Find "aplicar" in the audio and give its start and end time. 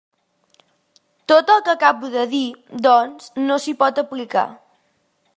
4.05-4.47